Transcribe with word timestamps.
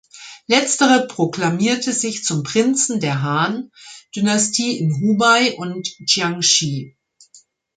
Letzterer 0.47 1.05
proklamierte 1.07 1.93
sich 1.93 2.23
zum 2.23 2.41
Prinzen 2.41 2.99
der 3.01 3.21
"Han"-Dynastie 3.21 4.75
in 4.79 4.95
Hubei 4.99 5.53
und 5.57 5.87
Jiangxi. 6.07 6.97